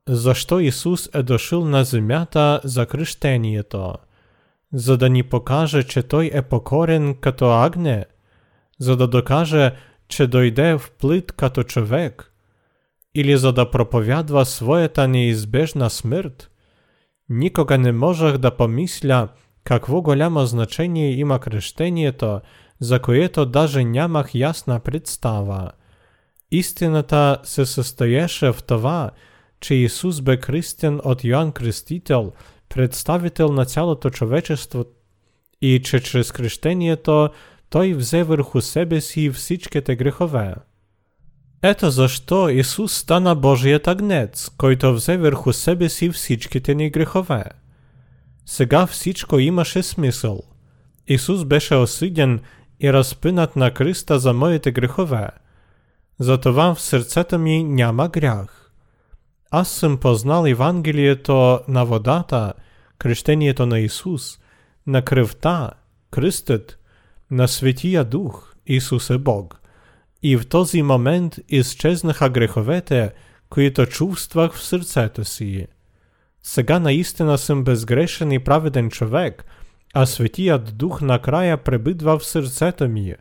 [0.08, 3.94] Защо Исус е дошъл на земята за кръщението?
[4.72, 8.04] За да ни покаже, че Той е покорен като агне?
[8.78, 9.72] За да докаже,
[10.08, 12.32] че дойде в плит като човек?
[13.14, 16.50] Или за да проповядва своята неизбежна смърт?
[17.28, 19.28] Никога не можех да помисля,
[19.64, 22.40] какво голямо значение има кръщението,
[22.80, 25.70] за което даже нямах ясна представа.
[26.50, 29.10] Истината се състоеше в това,
[29.61, 32.33] Чи Ісус бе Християн от Йоанн Крестітел,
[32.67, 34.85] представитель на цялото човечество,
[35.59, 37.31] і чи через крещення то
[37.69, 40.55] той взе верху себе сі всічке те грехове?
[41.61, 46.75] Ето за що Ісус стана Божий тагнець, кой то взе верху себе сі всічке те
[46.75, 47.51] не грехове.
[48.45, 50.37] Сега всічко імаше смисл.
[51.05, 52.39] Ісус беше осидян
[52.79, 55.31] і розпинат на Христа за моє те грехове.
[56.19, 58.60] Зато вам в серцето мій няма грях.
[59.50, 62.52] Аз съм познал Евангелието на водата,
[62.98, 64.38] кръщението на Исус,
[64.86, 65.70] на кръвта,
[66.10, 66.78] кръстът,
[67.30, 69.60] на Светия Дух, Исус е Бог.
[70.22, 73.12] И в този момент изчезнаха греховете,
[73.50, 75.66] които чувствах в сърцето си.
[76.42, 79.44] Сега наистина съм безгрешен и праведен човек,
[79.94, 83.14] а Светият Дух накрая пребидва в сърцето ми.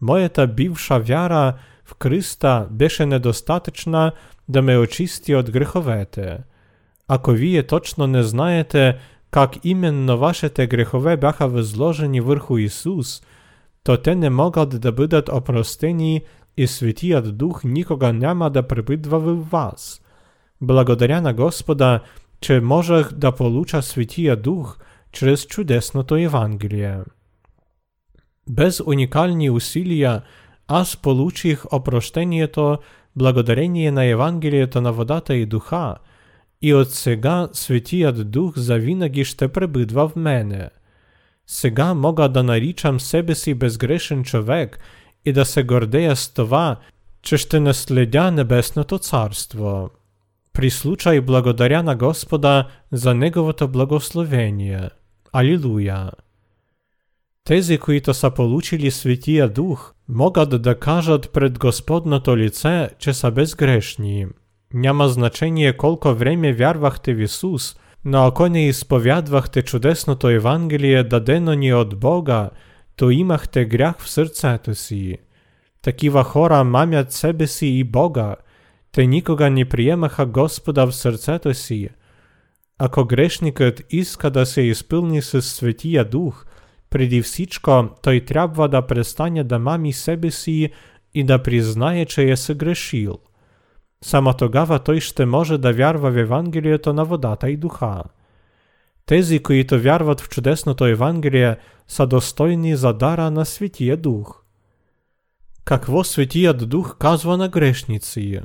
[0.00, 4.12] Моята бивша вяра в Христа беше недостатъчна
[4.50, 6.38] да ме очисти от греховете.
[7.08, 8.98] Ако вие точно не знаете
[9.30, 13.22] как именно вашите грехове бяха възложени върху Исус,
[13.84, 16.22] то те не могат да бъдат опростени
[16.56, 20.00] и Светият Дух никога няма да пребидва в вас.
[20.60, 22.00] Благодаря на Господа,
[22.40, 24.78] че можех да получа Светия Дух
[25.12, 26.98] чрез чудесното Евангелие.
[28.50, 30.22] Без уникальни усилия
[30.68, 32.78] аз получих опрощението
[33.15, 35.95] благодарение на Евангелието на водата и духа,
[36.61, 40.69] и от сега Светият Дух завинаги ще пребидва в мене.
[41.47, 44.79] Сега мога да наричам себе си безгрешен човек
[45.25, 46.79] и да се гордея с това,
[47.21, 49.89] че ще наследя Небесното Царство.
[50.53, 54.89] При случай благодаря на Господа за Неговото благословение.
[55.33, 56.11] Алилуя!
[57.43, 64.26] Тези, които са получили Светия Дух, могат да кажат пред Господното лице, че са безгрешни.
[64.74, 71.74] Няма значение колко време вярвахте в Исус, но ако не изповядвахте чудесното Евангелие дадено ни
[71.74, 72.50] от Бога,
[72.96, 75.16] то имахте грях в сърцето си.
[75.82, 78.36] Такива хора мамят себе си и Бога,
[78.92, 81.88] те никога не приемаха Господа в сърцето си.
[82.78, 86.44] Ако грешникът иска да се изпълни с Светия Дух,
[86.91, 90.69] преди всичко той трябва да престане да мами себе си
[91.13, 93.17] и да признае, че е съгрешил.
[94.03, 98.03] Само тогава той ще може да вярва в Евангелието на водата и духа.
[99.05, 101.57] Тези, които вярват в чудесното Евангелие,
[101.87, 104.41] са достойни за дара на Светия Дух.
[105.65, 108.39] Какво Светият Дух казва на грешници?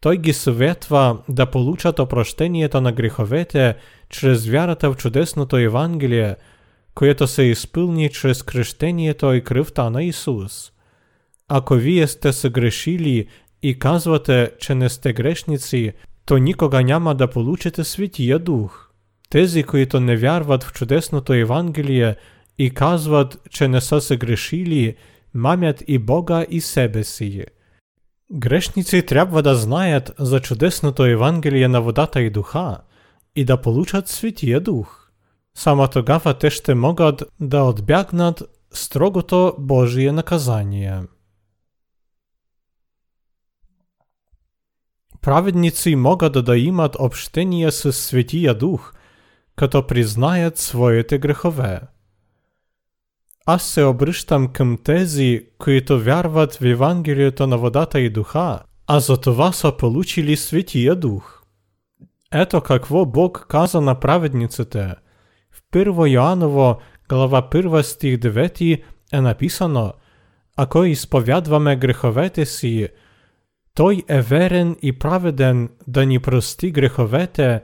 [0.00, 3.76] Той ги съветва да получат опрощението на греховете
[4.08, 6.36] чрез вярата в чудесното Евангелие,
[6.97, 10.71] което се изпълни чрез кръщението и кръвта на Исус.
[11.47, 13.27] Ако вие сте съгрешили
[13.63, 15.91] и казвате, че не сте грешници,
[16.25, 18.89] то никога няма да получите Светия Дух.
[19.29, 22.15] Тези, които не вярват в чудесното Евангелие
[22.57, 24.95] и казват, че не са съгрешили,
[25.33, 27.45] мамят и Бога и себе си.
[28.31, 32.77] Грешници трябва да знаят за чудесното Евангелие на водата и духа
[33.35, 35.06] і да получат Святия Дух.
[35.58, 38.42] Само тогава те ще могат да отбягнат
[38.72, 41.02] строгото Божие наказание.
[45.20, 48.94] Праведници могат да имат общение с Светия Дух,
[49.56, 51.80] като признаят своите грехове.
[53.46, 59.20] Аз се обръщам към тези, които вярват в Евангелието на водата и духа, а за
[59.20, 61.42] това са получили Светия Дух.
[62.32, 64.94] Ето какво Бог каза на праведниците.
[65.72, 69.92] 1 Йоаново, глава 1 стих 9 е написано
[70.56, 72.88] Ако изповядваме греховете си,
[73.74, 77.60] той е верен и праведен да ни прости греховете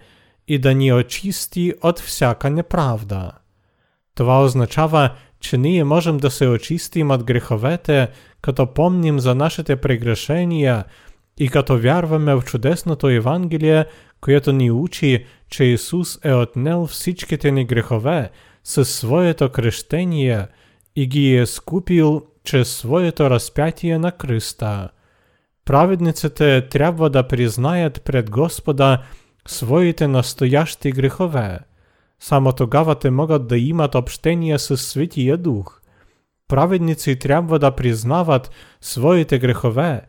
[0.48, 3.32] и да ни очисти от всяка неправда.
[4.14, 8.08] Това означава, че ние можем да се очистим от греховете,
[8.40, 10.84] като помним за нашите прегрешения
[11.38, 13.84] и като вярваме в чудесното Евангелие,
[14.23, 18.29] което ни учи, че Исус е отнел всичките ни грехове
[18.63, 20.47] със своето крещение
[20.95, 24.89] и ги е скупил чрез своето разпятие на кръста.
[25.65, 29.03] Праведниците трябва да признаят пред Господа
[29.47, 31.59] своите настоящи грехове.
[32.19, 35.81] Само тогава те могат да имат общение с Светия Дух.
[36.47, 40.01] Праведници трябва да признават своите грехове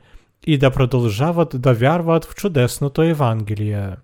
[0.47, 3.97] и да продължават да вярват в чудесното Евангелие.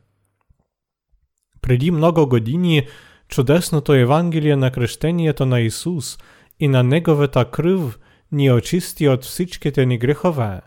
[1.61, 2.87] Преди много години
[3.27, 6.17] чудесното Евангелие на крещението на Исус
[6.59, 7.99] и на Неговата кръв
[8.31, 10.61] ни очисти от всичките ни грехове.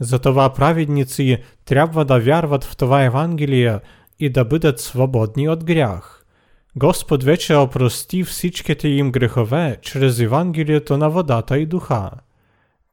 [0.00, 3.80] Затова праведници трябва да вярват в това Евангелие
[4.20, 6.24] и да бъдат свободни от грях.
[6.76, 12.10] Господ вече опрости всичките им грехове чрез Евангелието на водата и духа.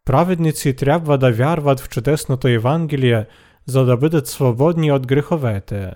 [0.06, 3.26] Праведници трябва да вярват в чудесното Евангелие,
[3.66, 5.92] за да бъдат свободни от греховете.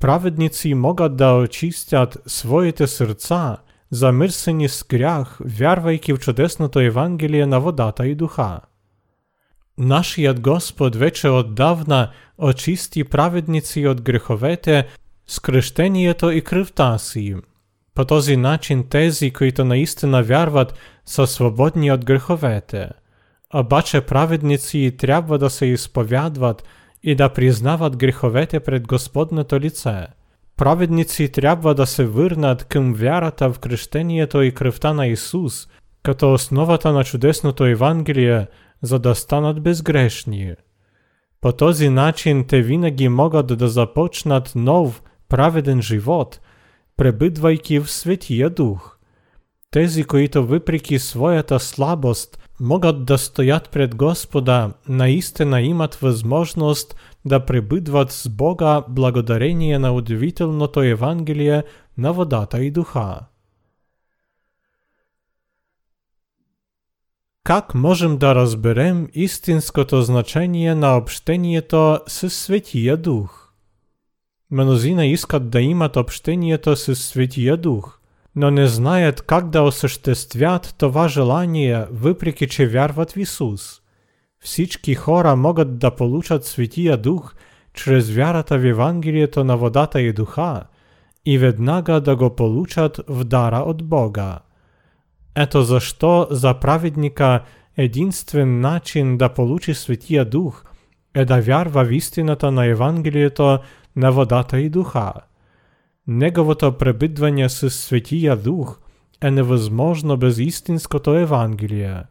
[0.00, 3.56] Праведници могат да очистят своите сърца,
[3.90, 8.60] замърсени с грях, вярвайки в чудесното Евангелие на водата и духа.
[9.78, 14.86] Нашият Господ вече отдавна очисти праведници от греховете
[15.26, 17.34] с кръщението и кръвта си.
[17.94, 22.88] По този начин тези, които наистина вярват, са свободни от греховете.
[23.54, 26.64] Обаче праведници трябва да се изповядват
[27.03, 30.07] и да признават греховете пред Господното лице.
[30.57, 35.67] Праведници трябва да се върнат към вярата в кръщението и кръвта на Исус,
[36.03, 38.47] като основата на чудесното Евангелие–
[38.81, 40.53] за да станат безгрешни.
[41.41, 46.39] По този начин те винаги могат да започнат нов, праведен живот,
[46.97, 48.97] пребъдвайки в Светия Дух.
[49.71, 56.95] Тези, които въпреки своята слабост могат да стоят пред Господа, наистина имат възможност
[57.25, 61.63] да пребъдват с Бога благодарение на удивителното Евангелие
[61.97, 63.19] на водата и духа.
[67.43, 73.53] Как можем да разберем истинското значение на общението с Светия Дух?
[74.51, 78.00] Мнозина искат да имат общението с Светия Дух,
[78.35, 83.81] но не знаят как да осъществят това желание, въпреки че вярват в Исус.
[84.39, 87.35] Всички хора могат да получат Светия Дух
[87.73, 90.63] чрез вярата в Евангелието на водата и духа
[91.25, 94.39] и веднага да го получат в дара от Бога.
[95.35, 97.43] Ето защо за праведника
[97.77, 100.63] единствен начин да получи Светия Дух
[101.13, 103.59] е да вярва в истината на Евангелието
[103.95, 105.13] на водата и духа.
[106.07, 108.79] Неговото пребидване с Светия Дух
[109.21, 112.03] е невъзможно без истинското Евангелие.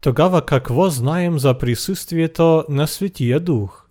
[0.00, 3.86] Тогава какво знаем за присъствието на Светия Дух?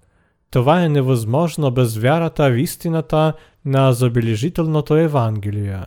[0.52, 3.34] Това е невъзможно без вярата в истината
[3.66, 5.86] на забележителното Евангелие.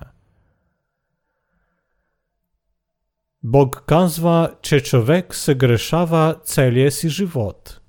[3.43, 7.81] Бог казва, че човек се грешава целия си живот.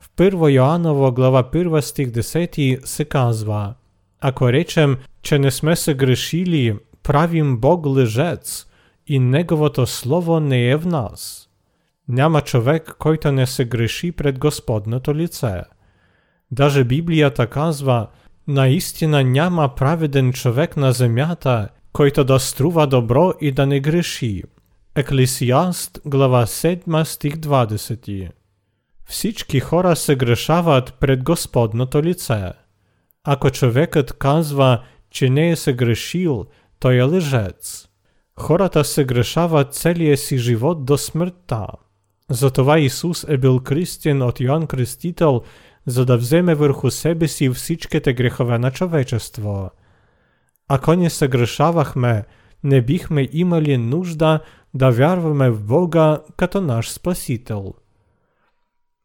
[0.00, 3.74] В 1 Йоанново глава 1 стих 10 се казва
[4.20, 8.66] Ако речем, че не сме се грешили, правим Бог лъжец
[9.06, 11.48] и Неговото Слово не е в нас.
[12.08, 15.62] Няма човек, който не се греши пред Господното лице.
[16.50, 18.06] Даже Библията казва,
[18.48, 24.42] наистина няма праведен човек на земята, който да струва добро и да не греши.
[24.94, 28.30] Еклесиаст, глава 7, стих 20.
[29.04, 32.52] Всички хора се грешават пред Господното лице.
[33.28, 36.46] Ако човекът казва, че не е се грешил,
[36.78, 37.88] той е лъжец.
[38.38, 41.66] Хората се грешават целия си живот до смъртта.
[42.30, 45.42] Затова Исус е бил кръстен от Йоанн Кръстител,
[45.86, 49.70] за да вземе върху себе си всичките грехове на човечество.
[50.68, 52.24] Ако не съгрешавахме,
[52.64, 54.40] не бихме имали нужда
[54.74, 57.74] да вярваме в Бога като наш Спасител.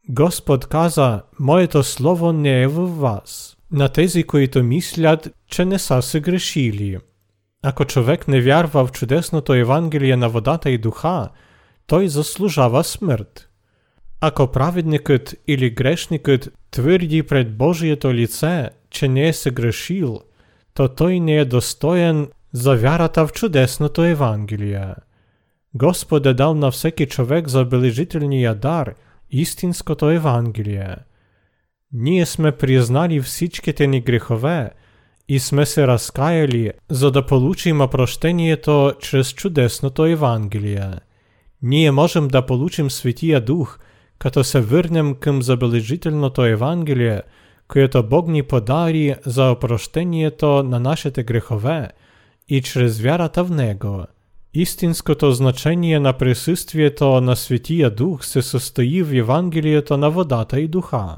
[0.09, 6.02] Господ каза, Моето Слово не е в вас, на тези, които мислят, че не са
[6.02, 6.98] се грешили.
[7.62, 11.28] Ако човек не вярва в чудесното Евангелие на водата и духа,
[11.86, 13.48] той заслужава смърт.
[14.20, 20.20] Ако праведникът или грешникът твърди пред Божието лице, че не е съгрешил,
[20.74, 24.94] то той не е достоен за вярата в чудесното Евангелие.
[25.74, 28.94] Господ е дал на всеки човек забележителния дар,
[29.30, 30.96] истинското Евангелие.
[31.93, 34.71] Ние сме признали всичките ни грехове
[35.29, 40.91] и сме се разкаяли, за да получим опрощението чрез чудесното Евангелие.
[41.61, 43.79] Ние можем да получим Светия Дух,
[44.19, 47.21] като се върнем към забележителното Евангелие,
[47.67, 51.89] което Бог ни подари за опрощението на нашите грехове
[52.49, 54.05] и чрез вярата в Него.
[54.53, 61.15] Истинското значение на присъствието на Светия Дух се състои в Евангелието на водата и духа.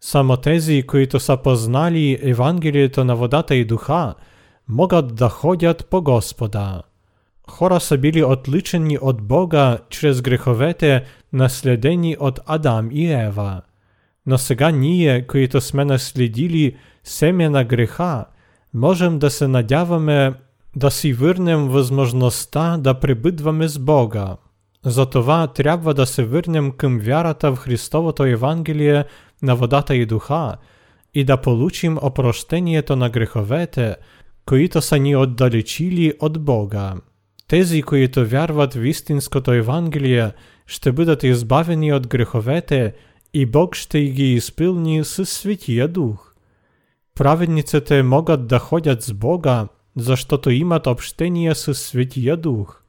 [0.00, 4.14] Само тези, които са познали Евангелието на водата и духа,
[4.68, 6.82] могат да ходят по Господа.
[7.50, 13.60] Хора са били отличени от Бога чрез греховете, наследени от Адам и Ева.
[14.26, 18.24] Но сега ние, които сме наследили семе на греха,
[18.74, 20.34] можем да се надяваме
[20.76, 24.36] да си върнем възможността да пребъдваме с Бога.
[24.84, 29.04] Затова трябва да се върнем към вярата в Христовото Евангелие
[29.41, 30.55] на водата и духа
[31.13, 33.95] и да получим опрощението на греховете,
[34.45, 36.93] които са ни отдалечили от Бога.
[37.47, 40.31] Тези, които вярват в истинското Евангелие,
[40.67, 42.93] ще бъдат избавени от греховете
[43.33, 46.33] и Бог ще ги изпълни със Светия Дух.
[47.15, 49.67] Праведниците могат да ходят с Бога,
[49.97, 52.81] защото имат общение с Светия Дух.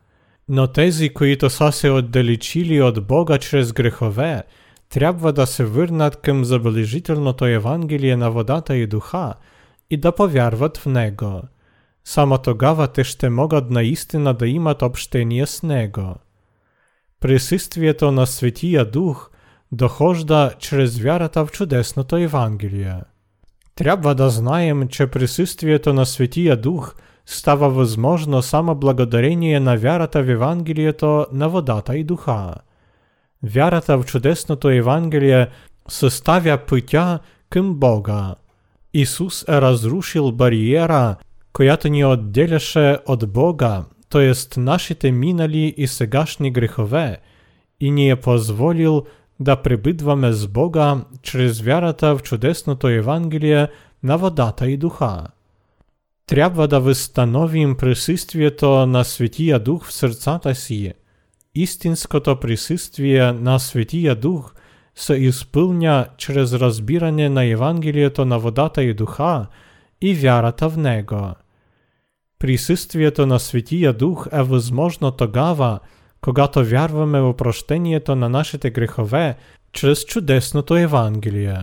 [0.49, 4.43] Но тези, които са се отдалечили от Бога чрез грехове,
[4.91, 9.35] трябва да се върнат към забележителното Евангелие на водата и духа
[9.91, 11.43] и да повярват в него.
[12.05, 16.15] Само тогава те ще могат наистина да имат общение с него.
[17.21, 19.31] Присъствието на Светия Дух
[19.73, 23.01] дохожда чрез вярата в чудесното Евангелие.
[23.75, 26.95] Трябва да знаем, че присъствието на Светия Дух
[27.27, 32.55] става възможно само благодарение на вярата в Евангелието на водата и духа.
[33.43, 35.49] Вярата в чудесното Евангелие
[35.89, 37.19] съставя пътя
[37.51, 38.35] към Бога.
[38.95, 41.17] Исус е разрушил бариера,
[41.53, 44.61] която ни отделяше от Бога, т.е.
[44.61, 47.19] нашите минали и сегашни грехове,
[47.81, 49.05] и ни е позволил
[49.41, 53.69] да пребъдваме с Бога чрез вярата в чудесното Евангелие
[54.03, 55.27] на водата и духа.
[56.27, 60.93] Трябва да възстановим присъствието на Светия Дух в сърцата си.
[61.56, 64.54] Истинското присъствие на Светия Дух
[64.96, 69.48] се изпълня чрез разбиране на Евангелието на водата и духа
[70.02, 71.34] и вярата в него.
[72.40, 75.80] Присъствието на Светия Дух е възможно тогава,
[76.22, 79.36] когато вярваме в прощението на нашите грехове
[79.74, 81.58] чрез чудесното Евангелие.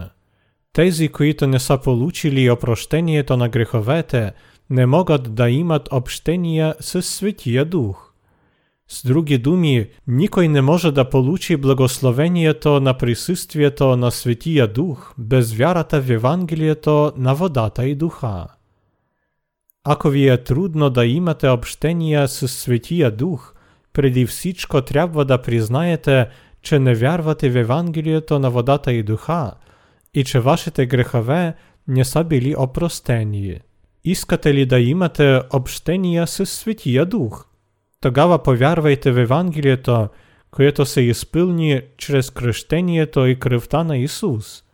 [0.73, 4.33] Тези, които не са получили опрощението на греховете,
[4.71, 8.08] не могат да имат общение с Светия Дух.
[8.91, 15.53] С други думи, никой не може да получи благословението на присъствието на Светия Дух без
[15.53, 18.47] вярата в Евангелието на водата и духа.
[19.85, 23.55] Ако ви е трудно да имате общение с Светия Дух,
[23.93, 26.29] преди всичко трябва да признаете,
[26.63, 29.53] че не вярвате в Евангелието на водата и духа
[30.15, 31.55] и че вашите грехове
[31.89, 33.61] не са били опростени.
[34.47, 37.49] Ли да имате общение с Светия Дух?
[38.01, 40.11] то гава повярвайте в Евангелие то,
[40.51, 44.65] което се ісполні через крещення то і кривта на Ісус.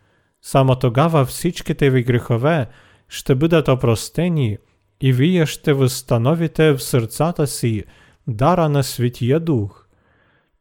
[0.41, 2.67] Само то гава всічки теві гріхове,
[3.07, 4.59] що буде то простені,
[4.99, 7.85] і вієште встановите в серця та сі,
[8.27, 9.89] дара на світія дух.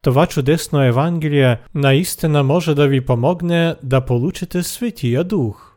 [0.01, 5.74] Това чудесно Евангелие наістина може да ви помогне да получите світія дух.